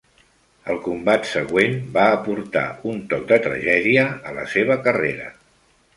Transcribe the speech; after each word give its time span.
El 0.73 0.79
combat 0.85 1.27
següent 1.31 1.75
va 1.99 2.05
aportar 2.15 2.65
un 2.93 3.03
toc 3.13 3.29
de 3.33 3.41
tragèdia 3.47 4.07
a 4.31 4.37
la 4.39 4.51
seva 4.55 4.83
carrera. 4.89 5.29